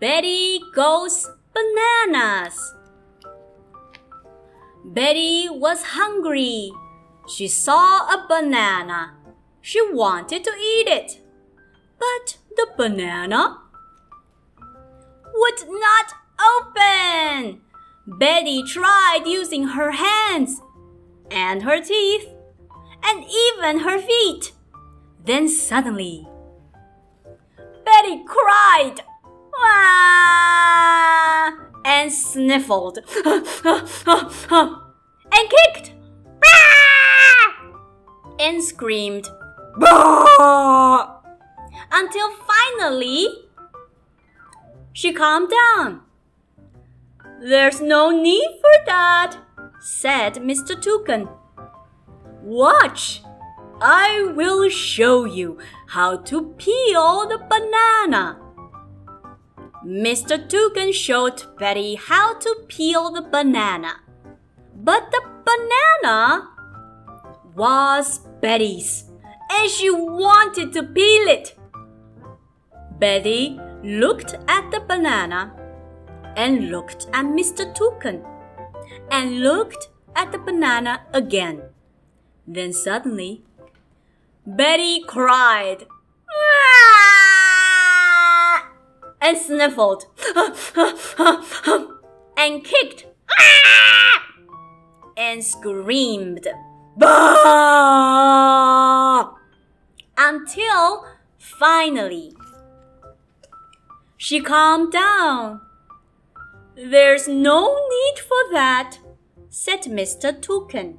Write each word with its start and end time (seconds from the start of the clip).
Betty 0.00 0.60
goes 0.74 1.30
bananas. 1.54 2.74
Betty 4.84 5.48
was 5.48 5.82
hungry. 5.82 6.72
She 7.28 7.48
saw 7.48 8.06
a 8.08 8.26
banana. 8.28 9.14
She 9.60 9.80
wanted 9.92 10.42
to 10.44 10.50
eat 10.50 10.88
it. 10.88 11.20
But 11.98 12.38
the 12.56 12.66
banana 12.76 13.58
would 15.34 15.68
not 15.68 16.14
open. 16.40 17.60
Betty 18.06 18.62
tried 18.64 19.22
using 19.26 19.68
her 19.68 19.92
hands 19.92 20.60
and 21.30 21.62
her 21.62 21.80
teeth 21.80 22.28
and 23.04 23.24
even 23.24 23.80
her 23.80 23.98
feet. 24.00 24.52
Then 25.24 25.48
suddenly, 25.48 26.26
Betty 27.84 28.24
cried 28.26 29.04
And 31.84 32.12
sniffled 32.12 32.98
and 33.24 33.46
kicked 35.50 35.92
and 38.40 38.62
screamed 38.62 39.28
until 41.92 42.30
finally 42.80 43.28
she 44.92 45.12
calmed 45.12 45.50
down. 45.50 46.00
There's 47.40 47.80
no 47.80 48.10
need 48.10 48.48
for 48.60 48.86
that, 48.86 49.36
said 49.80 50.34
Mr. 50.34 50.80
Toucan. 50.80 51.28
Watch. 52.42 53.22
I 53.80 54.32
will 54.36 54.68
show 54.68 55.24
you 55.24 55.58
how 55.88 56.18
to 56.18 56.54
peel 56.56 57.28
the 57.28 57.38
banana. 57.38 58.38
Mr. 59.84 60.48
Toucan 60.48 60.92
showed 60.92 61.42
Betty 61.58 61.96
how 61.96 62.34
to 62.38 62.64
peel 62.68 63.10
the 63.10 63.22
banana. 63.22 64.00
But 64.74 65.10
the 65.10 65.22
banana 65.44 66.48
was 67.54 68.20
Betty's, 68.40 69.10
and 69.50 69.68
she 69.68 69.90
wanted 69.90 70.72
to 70.74 70.82
peel 70.84 71.28
it. 71.28 71.58
Betty 72.98 73.58
looked 73.82 74.34
at 74.46 74.70
the 74.70 74.80
banana 74.80 75.52
and 76.36 76.70
looked 76.70 77.08
at 77.12 77.24
Mr. 77.24 77.74
Toucan 77.74 78.24
and 79.10 79.40
looked 79.40 79.88
at 80.14 80.30
the 80.30 80.38
banana 80.38 81.00
again. 81.12 81.62
Then 82.46 82.72
suddenly, 82.72 83.42
Betty 84.46 85.02
cried 85.06 85.86
"Ah!" 86.30 86.82
And 89.22 89.38
sniffled 89.38 90.06
and 92.36 92.64
kicked 92.64 93.06
"Ah!" 93.38 94.26
and 95.16 95.44
screamed 95.44 96.48
until 100.18 101.06
finally 101.38 102.34
she 104.22 104.40
calmed 104.40 104.92
down. 104.92 105.62
There's 106.76 107.26
no 107.26 107.76
need 107.90 108.20
for 108.20 108.52
that, 108.52 108.98
said 109.50 109.82
Mr. 109.82 110.40
Toucan. 110.40 110.98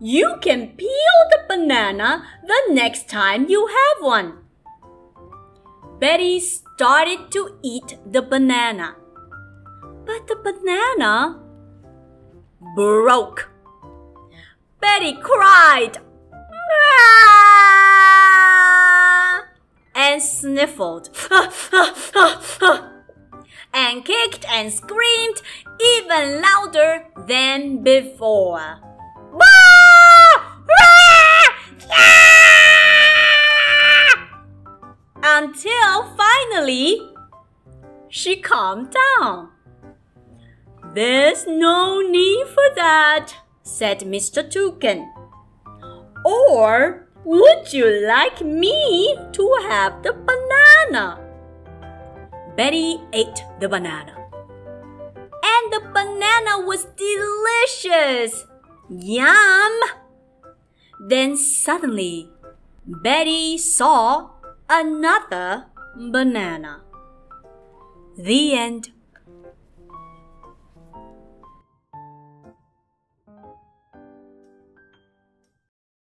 You 0.00 0.34
can 0.40 0.74
peel 0.76 1.18
the 1.30 1.44
banana 1.48 2.24
the 2.44 2.74
next 2.74 3.08
time 3.08 3.48
you 3.48 3.68
have 3.68 4.04
one. 4.04 4.41
Betty 6.02 6.40
started 6.40 7.30
to 7.30 7.56
eat 7.62 7.96
the 8.04 8.22
banana. 8.22 8.96
But 10.04 10.26
the 10.26 10.34
banana 10.34 11.38
broke. 12.74 13.48
Betty 14.80 15.12
cried 15.12 15.98
and 19.94 20.20
sniffled 20.20 21.08
and 23.72 24.04
kicked 24.04 24.44
and 24.48 24.72
screamed 24.72 25.40
even 25.80 26.42
louder 26.42 27.06
than 27.28 27.84
before. 27.84 28.80
Until 35.34 36.14
finally 36.14 37.00
she 38.10 38.36
calmed 38.36 38.94
down. 39.00 39.48
There's 40.92 41.46
no 41.46 42.02
need 42.02 42.46
for 42.48 42.74
that, 42.76 43.32
said 43.62 44.00
Mr. 44.00 44.44
Toucan. 44.44 45.10
Or 46.26 47.08
would 47.24 47.72
you 47.72 48.06
like 48.06 48.42
me 48.42 49.16
to 49.32 49.56
have 49.68 50.02
the 50.02 50.12
banana? 50.12 51.18
Betty 52.54 53.00
ate 53.14 53.42
the 53.58 53.70
banana. 53.70 54.14
And 55.52 55.72
the 55.72 55.80
banana 55.94 56.60
was 56.66 56.86
delicious. 57.08 58.44
Yum! 58.90 59.80
Then 61.00 61.38
suddenly, 61.38 62.28
Betty 62.86 63.56
saw 63.56 64.32
another 64.72 65.66
banana. 66.10 66.80
The 68.16 68.54
end. 68.54 68.88